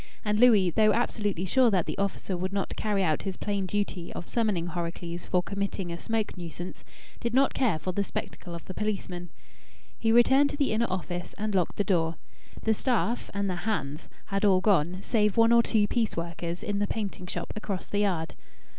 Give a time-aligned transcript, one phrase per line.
[0.25, 4.11] And Louis, though absolutely sure that the officer would not carry out his plain duty
[4.13, 6.83] of summoning Horrocleave's for committing a smoke nuisance,
[7.19, 9.29] did not care for the spectacle of the policeman.
[9.99, 12.15] He returned to the inner office, and locked the door.
[12.63, 16.79] The "staff" and the "hands" had all gone, save one or two piece workers in
[16.79, 18.33] the painting shop across the yard.